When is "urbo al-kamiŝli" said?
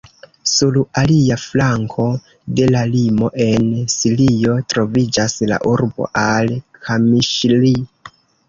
5.77-7.77